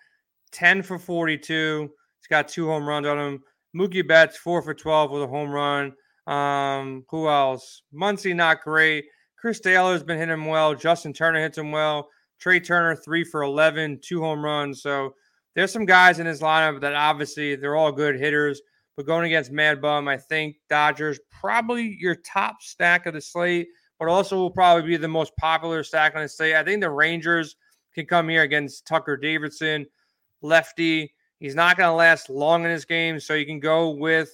10 0.51 0.83
for 0.83 0.99
42. 0.99 1.91
He's 2.19 2.27
got 2.29 2.49
two 2.49 2.67
home 2.67 2.89
runs 2.89 3.07
on 3.07 3.19
him. 3.19 3.43
Mookie 3.77 4.07
Betts 4.07 4.37
four 4.37 4.63
for 4.63 4.75
twelve 4.75 5.11
with 5.11 5.23
a 5.23 5.27
home 5.27 5.51
run. 5.51 5.93
Um, 6.27 7.05
who 7.09 7.29
else? 7.29 7.83
Muncy 7.95 8.35
not 8.35 8.63
great. 8.63 9.07
Chris 9.37 9.61
Taylor's 9.61 10.05
been 10.05 10.19
hitting 10.19 10.35
him 10.35 10.47
well. 10.47 10.75
Justin 10.75 11.13
Turner 11.13 11.41
hits 11.41 11.59
him 11.59 11.73
well. 11.73 12.09
Trea 12.39 12.61
Turner 12.61 12.95
three 12.97 13.25
for 13.25 13.43
11, 13.43 14.01
two 14.03 14.21
home 14.21 14.45
runs. 14.45 14.83
So 14.83 15.15
there's 15.55 15.73
some 15.73 15.85
guys 15.85 16.19
in 16.19 16.27
his 16.27 16.41
lineup 16.41 16.81
that 16.81 16.95
obviously 16.95 17.57
they're 17.57 17.77
all 17.77 17.93
good 17.93 18.19
hitters. 18.19 18.61
But 18.97 19.07
going 19.07 19.27
against 19.27 19.51
Mad 19.51 19.81
Bum, 19.81 20.07
I 20.07 20.17
think 20.17 20.57
Dodgers 20.69 21.19
probably 21.31 21.97
your 21.99 22.17
top 22.17 22.57
stack 22.61 23.07
of 23.07 23.15
the 23.15 23.21
slate, 23.21 23.69
but 23.99 24.09
also 24.09 24.37
will 24.37 24.51
probably 24.51 24.87
be 24.87 24.97
the 24.97 25.09
most 25.09 25.33
popular 25.39 25.83
stack 25.83 26.15
on 26.15 26.23
the 26.23 26.29
slate. 26.29 26.55
I 26.55 26.63
think 26.63 26.83
the 26.83 26.91
Rangers 26.91 27.57
can 27.95 28.07
come 28.07 28.29
here 28.29 28.43
against 28.43 28.87
Tucker 28.87 29.17
Davidson, 29.17 29.87
lefty. 30.43 31.15
He's 31.43 31.57
not 31.57 31.77
going 31.77 31.89
to 31.89 31.95
last 31.95 32.31
long 32.31 32.63
in 32.63 32.71
this 32.71 32.85
game, 32.85 33.19
so 33.19 33.35
you 33.35 33.45
can 33.45 33.59
go 33.59 33.91
with 33.91 34.31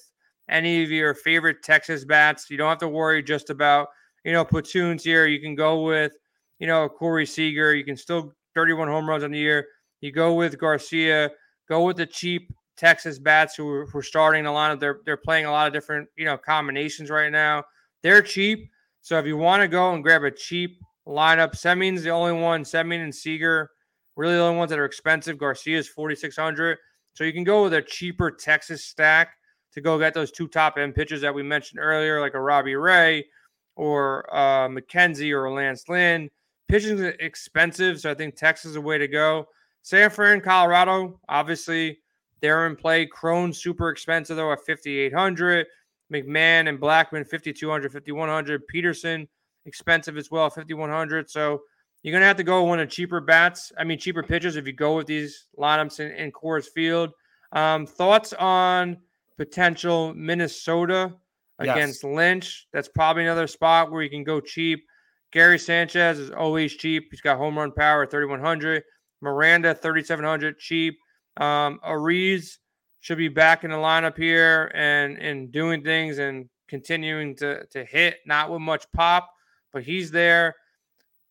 any 0.51 0.85
of 0.85 0.91
your 0.91 1.15
favorite 1.15 1.63
Texas 1.63 2.05
bats. 2.05 2.51
You 2.51 2.59
don't 2.59 2.69
have 2.69 2.77
to 2.81 2.89
worry 2.89 3.23
just 3.23 3.49
about, 3.49 3.89
you 4.25 4.33
know, 4.33 4.45
platoons 4.45 5.05
here. 5.05 5.25
You 5.25 5.41
can 5.41 5.55
go 5.55 5.85
with, 5.85 6.13
you 6.59 6.67
know, 6.67 6.87
Corey 6.87 7.25
Seager. 7.25 7.75
You 7.75 7.83
can 7.83 7.97
still 7.97 8.35
31 8.55 8.89
home 8.89 9.09
runs 9.09 9.25
on 9.25 9.31
the 9.31 9.39
year. 9.39 9.69
You 10.03 10.13
go 10.13 10.35
with 10.35 10.59
Garcia, 10.59 11.31
go 11.67 11.83
with 11.87 11.97
the 11.97 12.05
cheap 12.05 12.53
Texas 12.77 13.19
bats 13.19 13.55
who 13.55 13.67
are, 13.71 13.87
who 13.87 14.01
are 14.01 14.03
starting 14.03 14.45
a 14.45 14.53
lot 14.53 14.71
of 14.71 14.79
they're 14.79 15.01
they're 15.07 15.17
playing 15.17 15.47
a 15.47 15.51
lot 15.51 15.67
of 15.67 15.73
different, 15.73 16.11
you 16.15 16.27
know, 16.27 16.37
combinations 16.37 17.09
right 17.09 17.33
now. 17.33 17.65
They're 18.03 18.21
cheap. 18.21 18.71
So 19.01 19.19
if 19.19 19.25
you 19.25 19.39
want 19.39 19.63
to 19.63 19.69
go 19.69 19.95
and 19.95 20.05
grab 20.05 20.25
a 20.25 20.31
cheap 20.31 20.79
lineup, 21.07 21.53
Semien's 21.53 22.03
the 22.03 22.11
only 22.11 22.33
one, 22.33 22.65
Semin 22.65 23.03
and 23.03 23.15
Seager, 23.15 23.71
really 24.15 24.35
the 24.35 24.43
only 24.43 24.59
ones 24.59 24.69
that 24.69 24.79
are 24.79 24.85
expensive. 24.85 25.39
Garcia 25.39 25.79
is 25.79 25.89
4600. 25.89 26.77
So 27.19 27.25
you 27.25 27.33
can 27.33 27.43
go 27.43 27.65
with 27.65 27.75
a 27.75 27.83
cheaper 27.83 28.31
Texas 28.31 28.85
stack 28.85 29.39
to 29.73 29.81
go 29.81 29.99
get 29.99 30.15
those 30.15 30.31
two 30.31 30.47
top 30.47 30.79
end 30.79 30.95
pitchers 30.95 31.21
that 31.23 31.35
we 31.35 31.43
mentioned 31.43 31.81
earlier, 31.81 32.21
like 32.21 32.35
a 32.35 32.41
Robbie 32.41 32.77
Ray 32.77 33.27
or 33.75 34.33
uh, 34.33 34.69
McKenzie 34.69 35.33
or 35.33 35.51
Lance 35.51 35.89
Lynn. 35.89 36.31
Pitching 36.69 36.97
is 36.97 37.17
expensive, 37.19 37.99
so 37.99 38.13
I 38.13 38.15
think 38.15 38.37
Texas 38.37 38.71
is 38.71 38.77
a 38.77 38.81
way 38.81 38.99
to 38.99 39.09
go. 39.09 39.49
San 39.83 40.11
Fran, 40.11 40.41
Colorado, 40.41 41.19
obviously 41.29 41.99
they're 42.41 42.69
in 42.69 42.77
play. 42.77 43.05
Cron 43.05 43.53
super 43.53 43.91
expensive 43.91 44.37
though 44.37 44.53
at 44.53 44.65
5,800. 44.65 45.67
McMahon 46.13 46.69
and 46.69 46.79
Blackmon 46.79 47.29
5,200, 47.29 47.93
5,100. 47.95 48.63
Pederson 48.73 49.27
expensive 49.67 50.17
as 50.17 50.31
well, 50.31 50.49
5,100. 50.51 51.29
So 51.29 51.63
you're 52.03 52.13
gonna 52.13 52.27
have 52.27 52.37
to 52.37 52.45
go 52.45 52.65
one 52.65 52.81
of 52.81 52.89
cheaper 52.91 53.21
bats. 53.21 53.73
I 53.77 53.85
mean, 53.85 53.99
cheaper 53.99 54.23
pitchers 54.23 54.57
if 54.57 54.67
you 54.67 54.73
go 54.73 54.97
with 54.97 55.07
these 55.07 55.47
lineups 55.59 56.01
in, 56.01 56.13
in 56.13 56.33
Coors 56.33 56.67
Field. 56.67 57.11
Um, 57.53 57.87
thoughts 57.87 58.33
on 58.35 58.99
potential 59.37 60.15
Minnesota 60.15 61.15
against 61.59 62.05
yes. 62.05 62.13
Lynch. 62.13 62.67
That's 62.73 62.89
probably 62.89 63.25
another 63.25 63.47
spot 63.47 63.91
where 63.91 64.03
you 64.03 64.11
can 64.11 64.25
go 64.25 64.41
cheap. 64.41 64.85
Gary 65.33 65.59
Sanchez 65.59 66.19
is 66.19 66.31
always 66.31 66.75
cheap. 66.75 67.09
He's 67.11 67.21
got 67.21 67.37
home 67.37 67.59
run 67.59 67.73
power 67.73 68.07
3,100. 68.07 68.83
Miranda 69.21 69.75
3,700 69.75 70.59
cheap. 70.59 70.99
Um, 71.39 71.81
Arraez 71.85 72.59
should 73.01 73.19
be 73.19 73.29
back 73.29 73.65
in 73.65 73.71
the 73.71 73.77
lineup 73.77 74.17
here 74.17 74.71
and 74.75 75.19
and 75.19 75.53
doing 75.53 75.83
things 75.83 76.19
and 76.19 76.49
continuing 76.69 77.37
to 77.37 77.65
to 77.67 77.85
hit, 77.85 78.19
not 78.27 78.51
with 78.51 78.61
much 78.61 78.87
pop, 78.93 79.31
but 79.73 79.83
he's 79.83 80.11
there. 80.11 80.55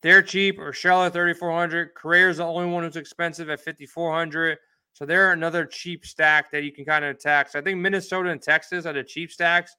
They're 0.08 0.22
cheap. 0.22 0.58
Or 0.58 0.72
Urshela 0.72 1.12
3,400. 1.12 1.94
Correa's 1.94 2.38
the 2.38 2.46
only 2.46 2.72
one 2.72 2.86
who's 2.86 2.96
expensive 2.96 3.50
at 3.50 3.60
5,400. 3.60 4.58
So 4.94 5.06
they're 5.06 5.34
another 5.34 5.66
cheap 5.66 6.06
stack 6.06 6.50
that 6.54 6.64
you 6.64 6.72
can 6.72 6.86
kind 6.86 7.04
of 7.04 7.14
attack. 7.14 7.50
So 7.50 7.60
I 7.60 7.62
think 7.62 7.80
Minnesota 7.80 8.30
and 8.30 8.42
Texas 8.42 8.86
are 8.86 8.94
the 8.94 9.04
cheap 9.04 9.34
stacks. 9.34 9.76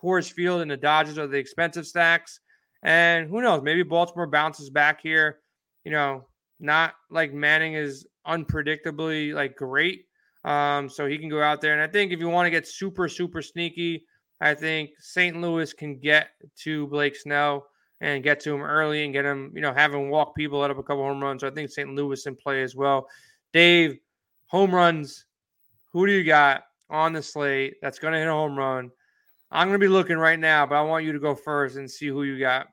Coors 0.00 0.32
Field 0.32 0.60
and 0.60 0.70
the 0.70 0.76
Dodgers 0.76 1.18
are 1.18 1.26
the 1.26 1.38
expensive 1.38 1.88
stacks. 1.88 2.38
And 2.84 3.28
who 3.28 3.42
knows? 3.42 3.62
Maybe 3.64 3.82
Baltimore 3.82 4.28
bounces 4.28 4.70
back 4.70 5.00
here. 5.02 5.40
You 5.84 5.90
know, 5.90 6.24
not 6.60 6.94
like 7.10 7.34
Manning 7.34 7.74
is 7.74 8.06
unpredictably 8.28 9.34
like 9.34 9.56
great. 9.56 10.04
Um, 10.44 10.88
so 10.88 11.06
he 11.06 11.18
can 11.18 11.28
go 11.28 11.42
out 11.42 11.60
there. 11.60 11.72
And 11.72 11.82
I 11.82 11.88
think 11.88 12.12
if 12.12 12.20
you 12.20 12.28
want 12.28 12.46
to 12.46 12.50
get 12.50 12.68
super, 12.68 13.08
super 13.08 13.42
sneaky, 13.42 14.06
I 14.40 14.54
think 14.54 14.90
St. 15.00 15.36
Louis 15.40 15.72
can 15.72 15.98
get 15.98 16.28
to 16.60 16.86
Blake 16.86 17.16
Snell 17.16 17.66
and 18.00 18.22
get 18.22 18.40
to 18.40 18.54
him 18.54 18.62
early 18.62 19.04
and 19.04 19.12
get 19.12 19.24
him, 19.24 19.52
you 19.54 19.60
know, 19.60 19.72
have 19.72 19.94
him 19.94 20.08
walk 20.08 20.34
people, 20.34 20.60
let 20.60 20.70
up 20.70 20.78
a 20.78 20.82
couple 20.82 21.04
home 21.04 21.22
runs. 21.22 21.40
So 21.40 21.48
I 21.48 21.50
think 21.50 21.70
St. 21.70 21.94
Louis 21.94 22.26
in 22.26 22.36
play 22.36 22.62
as 22.62 22.74
well. 22.74 23.08
Dave, 23.52 23.98
home 24.46 24.74
runs. 24.74 25.24
Who 25.92 26.06
do 26.06 26.12
you 26.12 26.24
got 26.24 26.64
on 26.90 27.12
the 27.12 27.22
slate 27.22 27.76
that's 27.80 27.98
going 27.98 28.12
to 28.12 28.18
hit 28.18 28.28
a 28.28 28.32
home 28.32 28.58
run? 28.58 28.90
I'm 29.50 29.68
going 29.68 29.78
to 29.80 29.84
be 29.84 29.88
looking 29.88 30.16
right 30.16 30.38
now, 30.38 30.66
but 30.66 30.74
I 30.74 30.82
want 30.82 31.04
you 31.04 31.12
to 31.12 31.20
go 31.20 31.34
first 31.34 31.76
and 31.76 31.88
see 31.88 32.08
who 32.08 32.24
you 32.24 32.38
got. 32.38 32.66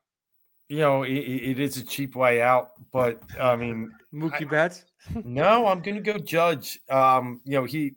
You 0.67 0.79
know, 0.79 1.03
it, 1.03 1.11
it 1.11 1.59
is 1.59 1.77
a 1.77 1.83
cheap 1.83 2.15
way 2.15 2.41
out, 2.41 2.71
but 2.91 3.21
I 3.39 3.55
mean, 3.55 3.91
Mookie 4.13 4.49
Betts. 4.49 4.85
no, 5.23 5.67
I'm 5.67 5.81
going 5.81 5.95
to 5.95 6.01
go 6.01 6.17
Judge. 6.17 6.79
Um, 6.89 7.41
you 7.43 7.53
know, 7.53 7.65
he 7.65 7.93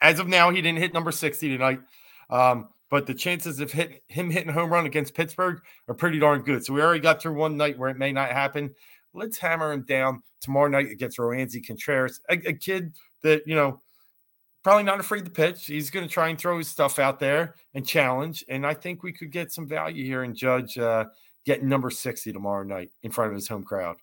as 0.00 0.18
of 0.20 0.28
now 0.28 0.50
he 0.50 0.62
didn't 0.62 0.78
hit 0.78 0.94
number 0.94 1.10
60 1.10 1.48
tonight. 1.48 1.80
Um, 2.30 2.68
but 2.90 3.06
the 3.06 3.14
chances 3.14 3.60
of 3.60 3.72
hit, 3.72 4.02
him 4.08 4.30
hitting 4.30 4.52
home 4.52 4.70
run 4.70 4.86
against 4.86 5.14
Pittsburgh 5.14 5.60
are 5.88 5.94
pretty 5.94 6.18
darn 6.18 6.42
good. 6.42 6.64
So 6.64 6.72
we 6.72 6.82
already 6.82 7.00
got 7.00 7.20
through 7.20 7.34
one 7.34 7.56
night 7.56 7.78
where 7.78 7.90
it 7.90 7.98
may 7.98 8.12
not 8.12 8.30
happen. 8.30 8.74
Let's 9.12 9.38
hammer 9.38 9.72
him 9.72 9.82
down 9.82 10.22
tomorrow 10.40 10.68
night 10.68 10.90
against 10.90 11.18
Roansy 11.18 11.66
Contreras, 11.66 12.20
a, 12.30 12.34
a 12.34 12.52
kid 12.52 12.92
that, 13.22 13.42
you 13.46 13.54
know, 13.54 13.80
probably 14.62 14.84
not 14.84 15.00
afraid 15.00 15.24
to 15.24 15.30
pitch. 15.30 15.66
He's 15.66 15.90
going 15.90 16.06
to 16.06 16.12
try 16.12 16.28
and 16.28 16.38
throw 16.38 16.58
his 16.58 16.68
stuff 16.68 16.98
out 16.98 17.18
there 17.18 17.54
and 17.74 17.86
challenge. 17.86 18.44
And 18.48 18.66
I 18.66 18.74
think 18.74 19.02
we 19.02 19.12
could 19.12 19.30
get 19.30 19.52
some 19.52 19.66
value 19.66 20.04
here 20.04 20.22
and 20.22 20.34
Judge 20.34 20.78
uh, 20.78 21.06
getting 21.44 21.68
number 21.68 21.90
60 21.90 22.32
tomorrow 22.32 22.64
night 22.64 22.90
in 23.02 23.10
front 23.10 23.30
of 23.30 23.34
his 23.34 23.48
home 23.48 23.64
crowd. 23.64 23.96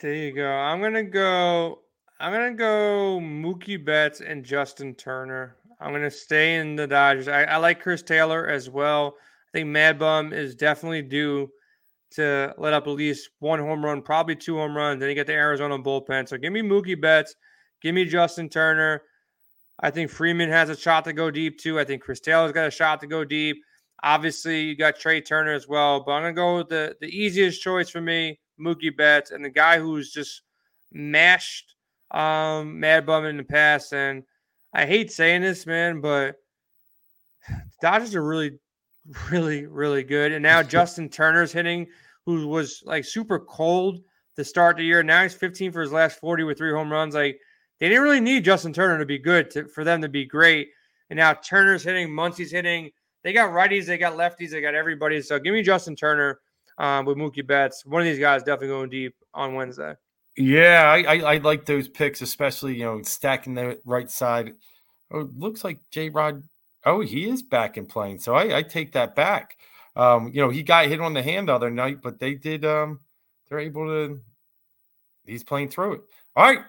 There 0.00 0.14
you 0.14 0.32
go. 0.32 0.46
I'm 0.46 0.80
going 0.80 0.94
to 0.94 1.04
go. 1.04 1.80
I'm 2.20 2.32
going 2.32 2.52
to 2.52 2.56
go 2.56 3.18
Mookie 3.20 3.82
Betts 3.82 4.20
and 4.20 4.44
Justin 4.44 4.94
Turner. 4.94 5.56
I'm 5.80 5.90
going 5.90 6.02
to 6.02 6.10
stay 6.10 6.56
in 6.56 6.76
the 6.76 6.86
Dodgers. 6.86 7.28
I, 7.28 7.44
I 7.44 7.56
like 7.56 7.80
Chris 7.80 8.02
Taylor 8.02 8.48
as 8.48 8.70
well. 8.70 9.16
I 9.48 9.58
think 9.58 9.68
Mad 9.68 9.98
Bum 9.98 10.32
is 10.32 10.54
definitely 10.54 11.02
due 11.02 11.50
to 12.12 12.54
let 12.58 12.72
up 12.72 12.86
at 12.86 12.90
least 12.90 13.30
one 13.40 13.58
home 13.58 13.84
run, 13.84 14.02
probably 14.02 14.36
two 14.36 14.56
home 14.56 14.76
runs. 14.76 15.00
Then 15.00 15.08
you 15.08 15.14
get 15.14 15.26
the 15.26 15.32
Arizona 15.32 15.78
bullpen. 15.78 16.28
So 16.28 16.36
give 16.36 16.52
me 16.52 16.62
Mookie 16.62 17.00
Betts. 17.00 17.34
Give 17.82 17.94
me 17.94 18.04
Justin 18.04 18.48
Turner. 18.48 19.02
I 19.80 19.90
think 19.90 20.10
Freeman 20.10 20.48
has 20.50 20.70
a 20.70 20.76
shot 20.76 21.04
to 21.04 21.12
go 21.12 21.30
deep 21.30 21.58
too. 21.58 21.78
I 21.78 21.84
think 21.84 22.02
Chris 22.02 22.20
Taylor's 22.20 22.52
got 22.52 22.68
a 22.68 22.70
shot 22.70 23.00
to 23.00 23.06
go 23.06 23.24
deep. 23.24 23.56
Obviously, 24.02 24.62
you 24.62 24.76
got 24.76 24.98
Trea 24.98 25.20
Turner 25.20 25.52
as 25.52 25.66
well, 25.66 26.04
but 26.04 26.12
I'm 26.12 26.22
gonna 26.22 26.34
go 26.34 26.58
with 26.58 26.68
the 26.68 26.96
the 27.00 27.08
easiest 27.08 27.62
choice 27.62 27.88
for 27.88 28.00
me, 28.00 28.38
Mookie 28.60 28.96
Betts, 28.96 29.30
and 29.30 29.44
the 29.44 29.50
guy 29.50 29.78
who's 29.78 30.12
just 30.12 30.42
mashed 30.92 31.74
um, 32.10 32.78
Mad 32.78 33.06
Bum 33.06 33.24
in 33.26 33.36
the 33.36 33.44
past. 33.44 33.92
And 33.92 34.22
I 34.74 34.86
hate 34.86 35.12
saying 35.12 35.42
this, 35.42 35.66
man, 35.66 36.00
but 36.00 36.36
the 37.48 37.54
Dodgers 37.80 38.14
are 38.16 38.24
really, 38.24 38.58
really, 39.30 39.66
really 39.66 40.02
good. 40.02 40.32
And 40.32 40.42
now 40.42 40.62
Justin 40.64 41.08
Turner's 41.08 41.52
hitting, 41.52 41.86
who 42.26 42.48
was 42.48 42.82
like 42.84 43.04
super 43.04 43.38
cold 43.38 44.00
to 44.36 44.44
start 44.44 44.76
the 44.76 44.84
year. 44.84 45.02
Now 45.02 45.22
he's 45.22 45.34
15 45.34 45.70
for 45.70 45.80
his 45.80 45.92
last 45.92 46.18
40 46.18 46.42
with 46.42 46.58
three 46.58 46.72
home 46.72 46.90
runs. 46.90 47.14
Like 47.14 47.38
they 47.78 47.88
didn't 47.88 48.02
really 48.02 48.20
need 48.20 48.44
Justin 48.44 48.72
Turner 48.72 48.98
to 48.98 49.06
be 49.06 49.18
good 49.18 49.50
to, 49.52 49.68
for 49.68 49.84
them 49.84 50.02
to 50.02 50.08
be 50.08 50.24
great. 50.24 50.70
And 51.08 51.18
now 51.18 51.34
Turner's 51.34 51.84
hitting, 51.84 52.08
Muncy's 52.08 52.50
hitting. 52.50 52.90
They 53.22 53.32
got 53.32 53.50
righties, 53.50 53.86
they 53.86 53.96
got 53.96 54.14
lefties, 54.14 54.50
they 54.50 54.60
got 54.60 54.74
everybody. 54.74 55.22
So 55.22 55.38
give 55.38 55.54
me 55.54 55.62
Justin 55.62 55.96
Turner 55.96 56.40
um, 56.78 57.04
with 57.04 57.16
Mookie 57.16 57.46
Betts. 57.46 57.86
One 57.86 58.02
of 58.02 58.06
these 58.06 58.18
guys 58.18 58.42
definitely 58.42 58.68
going 58.68 58.90
deep 58.90 59.14
on 59.32 59.54
Wednesday. 59.54 59.94
Yeah, 60.36 60.90
I, 60.90 61.14
I, 61.14 61.34
I 61.34 61.36
like 61.38 61.64
those 61.64 61.88
picks, 61.88 62.20
especially 62.20 62.76
you 62.76 62.84
know 62.84 63.02
stacking 63.02 63.54
the 63.54 63.78
right 63.84 64.10
side. 64.10 64.54
Oh, 65.12 65.28
looks 65.36 65.62
like 65.62 65.78
J 65.90 66.08
Rod. 66.08 66.42
Oh, 66.84 67.00
he 67.00 67.28
is 67.28 67.42
back 67.42 67.76
and 67.76 67.88
playing, 67.88 68.18
so 68.18 68.34
I, 68.34 68.58
I 68.58 68.62
take 68.62 68.92
that 68.92 69.14
back. 69.14 69.56
Um, 69.96 70.30
you 70.34 70.40
know, 70.40 70.50
he 70.50 70.62
got 70.62 70.86
hit 70.86 71.00
on 71.00 71.14
the 71.14 71.22
hand 71.22 71.48
the 71.48 71.54
other 71.54 71.70
night, 71.70 71.98
but 72.02 72.18
they 72.18 72.34
did. 72.34 72.64
Um, 72.64 73.00
they're 73.48 73.60
able 73.60 73.86
to. 73.86 74.20
He's 75.24 75.44
playing 75.44 75.68
through 75.68 75.94
it. 75.94 76.00
All 76.34 76.44
right, 76.44 76.64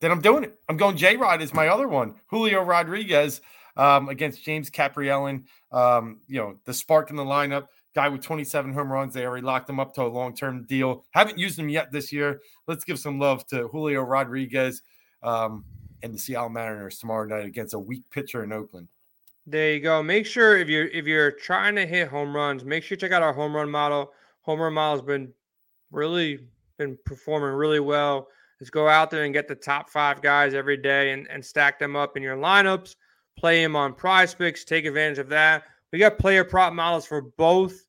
then 0.00 0.10
I'm 0.10 0.20
doing 0.20 0.44
it. 0.44 0.54
I'm 0.68 0.76
going 0.76 0.96
J 0.96 1.16
Rod 1.16 1.40
is 1.40 1.54
my 1.54 1.68
other 1.68 1.88
one. 1.88 2.16
Julio 2.26 2.62
Rodriguez 2.62 3.40
um, 3.76 4.10
against 4.10 4.44
James 4.44 4.70
Kaprielian. 4.70 5.44
Um, 5.72 6.20
you 6.28 6.38
know, 6.38 6.58
the 6.64 6.74
spark 6.74 7.08
in 7.10 7.16
the 7.16 7.24
lineup. 7.24 7.68
Guy 7.96 8.10
with 8.10 8.20
27 8.20 8.74
home 8.74 8.92
runs. 8.92 9.14
They 9.14 9.24
already 9.24 9.46
locked 9.46 9.70
him 9.70 9.80
up 9.80 9.94
to 9.94 10.02
a 10.02 10.04
long 10.04 10.36
term 10.36 10.64
deal. 10.64 11.06
Haven't 11.12 11.38
used 11.38 11.58
him 11.58 11.70
yet 11.70 11.90
this 11.90 12.12
year. 12.12 12.42
Let's 12.68 12.84
give 12.84 12.98
some 12.98 13.18
love 13.18 13.46
to 13.46 13.68
Julio 13.68 14.02
Rodriguez 14.02 14.82
um, 15.22 15.64
and 16.02 16.12
the 16.12 16.18
Seattle 16.18 16.50
Mariners 16.50 16.98
tomorrow 16.98 17.26
night 17.26 17.46
against 17.46 17.72
a 17.72 17.78
weak 17.78 18.02
pitcher 18.10 18.44
in 18.44 18.52
Oakland. 18.52 18.88
There 19.46 19.72
you 19.72 19.80
go. 19.80 20.02
Make 20.02 20.26
sure 20.26 20.58
if 20.58 20.68
you're 20.68 20.88
if 20.88 21.06
you're 21.06 21.30
trying 21.30 21.74
to 21.76 21.86
hit 21.86 22.08
home 22.08 22.36
runs, 22.36 22.64
make 22.66 22.84
sure 22.84 22.96
you 22.96 23.00
check 23.00 23.12
out 23.12 23.22
our 23.22 23.32
home 23.32 23.56
run 23.56 23.70
model. 23.70 24.12
Home 24.42 24.60
run 24.60 24.74
model 24.74 24.98
has 24.98 25.06
been 25.06 25.32
really 25.90 26.40
been 26.76 26.98
performing 27.06 27.52
really 27.52 27.80
well 27.80 28.28
is 28.60 28.70
go 28.70 28.88
out 28.88 29.10
there 29.10 29.24
and 29.24 29.34
get 29.34 29.48
the 29.48 29.54
top 29.54 29.90
five 29.90 30.22
guys 30.22 30.54
every 30.54 30.76
day 30.76 31.12
and, 31.12 31.28
and 31.30 31.44
stack 31.44 31.78
them 31.78 31.96
up 31.96 32.16
in 32.16 32.22
your 32.22 32.36
lineups, 32.36 32.96
play 33.38 33.62
them 33.62 33.76
on 33.76 33.92
PrizePicks, 33.92 34.64
take 34.64 34.84
advantage 34.84 35.18
of 35.18 35.28
that. 35.28 35.64
We 35.92 35.98
got 35.98 36.18
player 36.18 36.44
prop 36.44 36.72
models 36.72 37.06
for 37.06 37.22
both 37.22 37.85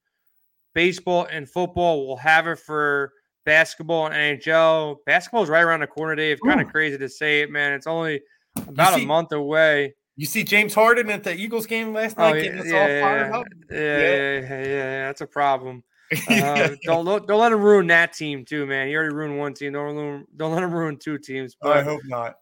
baseball 0.78 1.26
and 1.32 1.50
football. 1.50 2.06
We'll 2.06 2.18
have 2.18 2.46
it 2.46 2.60
for 2.60 3.12
basketball 3.46 4.06
and 4.06 4.40
NHL. 4.40 4.98
Basketball 5.08 5.42
is 5.42 5.50
right 5.50 5.64
around 5.64 5.80
the 5.80 5.88
corner, 5.88 6.16
Dave. 6.16 6.40
Kind 6.46 6.62
of 6.62 6.68
crazy 6.68 7.00
to 7.00 7.10
say 7.10 7.42
it, 7.42 7.50
man. 7.50 7.74
It's 7.74 7.88
only 7.88 8.22
about 8.56 8.94
see, 8.94 9.04
a 9.04 9.08
month 9.08 9.32
away. 9.32 9.96
You 10.18 10.28
see 10.28 10.44
James 10.44 10.76
Harden 10.76 11.10
at 11.10 11.24
the 11.24 11.34
Eagles 11.34 11.66
game 11.66 11.94
last 11.94 12.16
oh, 12.20 12.22
night 12.22 12.38
oh, 12.38 12.42
getting 12.44 12.60
us 12.60 12.68
yeah, 12.68 12.80
all 12.80 12.88
fired 12.88 13.32
yeah, 13.32 13.38
up. 13.40 13.48
Yeah, 13.72 13.78
yeah, 13.80 14.40
yeah, 14.40 14.66
yeah, 14.66 15.06
that's 15.08 15.22
a 15.22 15.28
problem. 15.28 15.84
Uh, 16.30 16.70
don't 16.84 17.06
don't 17.28 17.40
let 17.40 17.52
him 17.52 17.60
ruin 17.60 17.88
that 17.88 18.14
team 18.14 18.46
too, 18.46 18.66
man. 18.66 18.88
He 18.88 18.96
already 18.96 19.14
ruined 19.14 19.38
one 19.38 19.54
team. 19.54 19.74
Don't 19.74 19.94
ruin, 19.94 20.26
don't 20.38 20.54
let 20.54 20.64
him 20.64 20.72
ruin 20.72 20.98
two 20.98 21.18
teams. 21.18 21.58
But 21.60 21.76
I 21.76 21.84
hope 21.84 22.00
not. 22.06 22.36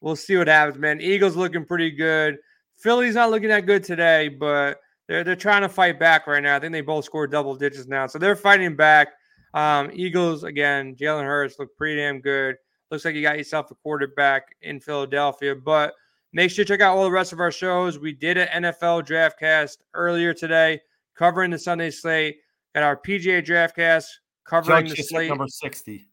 We'll 0.00 0.14
see 0.14 0.36
what 0.36 0.46
happens, 0.46 0.78
man. 0.78 1.00
Eagles 1.00 1.34
looking 1.34 1.64
pretty 1.64 1.90
good. 1.90 2.36
Philly's 2.76 3.16
not 3.16 3.32
looking 3.32 3.48
that 3.48 3.66
good 3.66 3.82
today, 3.82 4.28
but 4.28 4.78
they're 5.08 5.24
they're 5.24 5.36
trying 5.36 5.62
to 5.62 5.68
fight 5.68 5.98
back 5.98 6.26
right 6.26 6.42
now. 6.42 6.56
I 6.56 6.60
think 6.60 6.72
they 6.72 6.82
both 6.82 7.04
scored 7.04 7.32
double 7.32 7.56
digits 7.56 7.88
now, 7.88 8.06
so 8.06 8.18
they're 8.18 8.36
fighting 8.36 8.76
back. 8.76 9.08
Um, 9.54 9.90
Eagles 9.92 10.44
again. 10.44 10.94
Jalen 10.94 11.24
Hurts 11.24 11.58
looked 11.58 11.76
pretty 11.76 11.96
damn 11.96 12.20
good. 12.20 12.56
Looks 12.90 13.04
like 13.04 13.14
you 13.14 13.22
got 13.22 13.38
yourself 13.38 13.70
a 13.70 13.74
quarterback 13.74 14.54
in 14.62 14.80
Philadelphia, 14.80 15.54
but 15.54 15.94
make 16.32 16.50
sure 16.50 16.64
to 16.64 16.68
check 16.68 16.80
out 16.80 16.96
all 16.96 17.04
the 17.04 17.10
rest 17.10 17.32
of 17.32 17.40
our 17.40 17.50
shows. 17.50 17.98
We 17.98 18.12
did 18.12 18.36
an 18.36 18.64
NFL 18.64 19.06
draft 19.06 19.38
cast 19.38 19.82
earlier 19.94 20.34
today, 20.34 20.80
covering 21.14 21.50
the 21.50 21.58
Sunday 21.58 21.90
slate. 21.90 22.36
Got 22.74 22.84
our 22.84 22.96
PGA 22.96 23.44
draft 23.44 23.76
cast 23.76 24.20
covering 24.44 24.86
Judge 24.86 24.98
the 24.98 25.02
slate. 25.02 25.28
number 25.28 25.46
60. 25.46 26.08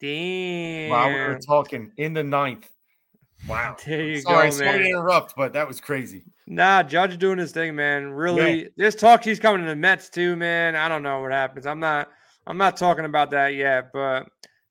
Damn. 0.00 0.90
Wow, 0.90 1.08
we 1.08 1.14
were 1.14 1.38
talking 1.38 1.92
in 1.98 2.14
the 2.14 2.22
ninth. 2.22 2.70
Wow. 3.48 3.76
There 3.86 4.02
you 4.02 4.20
Sorry, 4.20 4.50
go, 4.50 4.56
sorry 4.56 4.78
to 4.78 4.84
interrupt, 4.84 5.34
but 5.36 5.52
that 5.54 5.66
was 5.66 5.80
crazy. 5.80 6.24
Nah, 6.46 6.82
Judge 6.82 7.18
doing 7.18 7.38
his 7.38 7.52
thing, 7.52 7.74
man. 7.74 8.10
Really, 8.10 8.70
this 8.76 8.94
talk 8.94 9.24
he's 9.24 9.38
coming 9.38 9.62
to 9.62 9.68
the 9.68 9.76
Mets 9.76 10.08
too, 10.08 10.36
man. 10.36 10.76
I 10.76 10.88
don't 10.88 11.02
know 11.02 11.20
what 11.20 11.32
happens. 11.32 11.66
I'm 11.66 11.80
not. 11.80 12.08
I'm 12.46 12.58
not 12.58 12.76
talking 12.76 13.04
about 13.04 13.30
that 13.30 13.54
yet, 13.54 13.90
but 13.92 14.26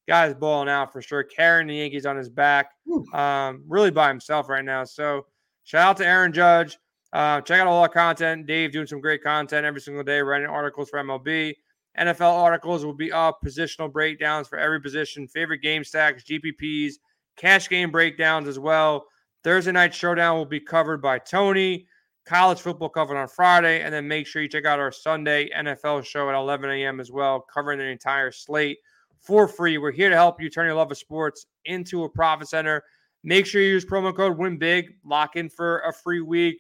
guy's 0.08 0.34
balling 0.34 0.70
out 0.70 0.92
for 0.92 1.02
sure, 1.02 1.24
carrying 1.24 1.68
the 1.68 1.76
Yankees 1.76 2.06
on 2.06 2.18
his 2.18 2.30
back, 2.30 2.72
um, 3.14 3.64
really 3.68 3.92
by 3.92 4.10
himself 4.10 4.50
right 4.50 4.66
now. 4.66 4.84
So 4.84 5.28
shout 5.64 5.88
out 5.88 5.98
to 5.98 6.06
Aaron 6.06 6.34
Judge. 6.34 6.78
Uh, 7.14 7.42
check 7.42 7.60
out 7.60 7.68
all 7.68 7.82
our 7.82 7.90
content. 7.90 8.46
Dave 8.46 8.72
doing 8.72 8.88
some 8.88 9.02
great 9.02 9.24
content 9.24 9.66
every 9.66 9.82
single 9.82 10.04
day, 10.04 10.20
writing 10.20 10.48
articles 10.48 10.90
for 10.90 11.00
MLB. 11.00 11.56
NFL 11.98 12.34
articles 12.34 12.86
will 12.86 12.94
be 12.94 13.12
up, 13.12 13.40
positional 13.46 13.92
breakdowns 13.92 14.48
for 14.48 14.58
every 14.58 14.82
position, 14.82 15.28
favorite 15.28 15.62
game 15.62 15.84
stacks, 15.84 16.24
GPPs, 16.24 16.94
cash 17.38 17.70
game 17.70 17.92
breakdowns 17.92 18.48
as 18.48 18.60
well. 18.60 19.06
Thursday 19.44 19.72
night 19.72 19.94
showdown 19.94 20.38
will 20.38 20.46
be 20.46 20.60
covered 20.60 21.02
by 21.02 21.20
Tony. 21.20 21.88
College 22.26 22.60
football 22.60 22.90
covered 22.90 23.18
on 23.18 23.28
Friday, 23.28 23.82
and 23.82 23.94
then 23.94 24.08
make 24.08 24.28
sure 24.28 24.42
you 24.42 24.48
check 24.48 24.66
out 24.66 24.80
our 24.80 24.92
Sunday 24.92 25.50
NFL 25.58 26.06
show 26.06 26.30
at 26.30 26.36
11 26.36 26.70
a.m. 26.70 27.00
as 27.00 27.12
well, 27.12 27.44
covering 27.52 27.80
the 27.80 27.86
entire 27.86 28.32
slate 28.32 28.78
for 29.20 29.48
free. 29.48 29.78
We're 29.78 29.92
here 29.92 30.10
to 30.10 30.16
help 30.16 30.42
you 30.42 30.50
turn 30.50 30.66
your 30.66 30.76
love 30.76 30.92
of 30.92 30.98
sports 30.98 31.48
into 31.66 32.04
a 32.04 32.10
profit 32.10 32.48
center. 32.48 32.84
Make 33.24 33.46
sure 33.46 33.62
you 33.62 33.70
use 33.70 33.86
promo 33.86 34.16
code 34.16 34.38
WINBIG, 34.38 34.90
lock 35.04 35.36
in 35.36 35.50
for 35.50 35.80
a 35.80 35.94
free 35.94 36.22
week, 36.22 36.60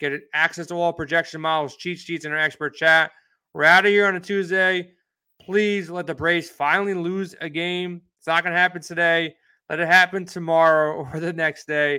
get 0.00 0.12
access 0.32 0.66
to 0.68 0.74
all 0.74 0.92
projection 0.92 1.40
models, 1.40 1.76
cheat 1.76 1.98
sheets, 1.98 2.24
and 2.24 2.32
our 2.32 2.40
expert 2.40 2.74
chat. 2.74 3.10
We're 3.52 3.64
out 3.64 3.84
of 3.84 3.90
here 3.90 4.06
on 4.06 4.16
a 4.16 4.20
Tuesday. 4.20 4.92
Please 5.40 5.90
let 5.90 6.06
the 6.06 6.14
Braves 6.14 6.48
finally 6.48 6.94
lose 6.94 7.34
a 7.40 7.48
game. 7.48 8.02
It's 8.18 8.26
not 8.26 8.42
going 8.42 8.52
to 8.52 8.58
happen 8.58 8.82
today. 8.82 9.34
Let 9.74 9.80
it 9.80 9.88
happen 9.88 10.24
tomorrow 10.24 11.04
or 11.12 11.18
the 11.18 11.32
next 11.32 11.66
day 11.66 11.98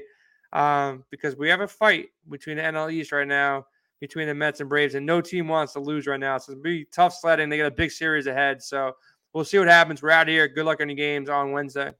um, 0.54 1.04
because 1.12 1.36
we 1.36 1.50
have 1.50 1.60
a 1.60 1.68
fight 1.68 2.08
between 2.30 2.56
the 2.56 2.64
NL 2.64 2.90
East 2.90 3.12
right 3.12 3.28
now, 3.28 3.66
between 4.00 4.30
the 4.30 4.34
Mets 4.34 4.62
and 4.62 4.70
Braves, 4.70 4.96
and 4.96 5.06
no 5.06 5.20
team 5.20 5.50
wants 5.50 5.74
to 5.74 5.82
lose 5.82 6.08
right 6.08 6.18
now. 6.18 6.38
So 6.38 6.54
it's 6.54 6.62
be 6.62 6.86
tough 6.86 7.14
sledding. 7.14 7.50
They 7.50 7.58
got 7.58 7.66
a 7.66 7.72
big 7.72 7.92
series 7.92 8.28
ahead. 8.28 8.64
So 8.64 8.94
we'll 9.34 9.44
see 9.44 9.60
what 9.60 9.68
happens. 9.68 10.02
We're 10.02 10.12
out 10.12 10.30
of 10.30 10.32
here. 10.32 10.48
Good 10.48 10.64
luck 10.66 10.80
on 10.80 10.88
the 10.88 10.94
games 10.94 11.28
on 11.28 11.52
Wednesday. 11.52 11.92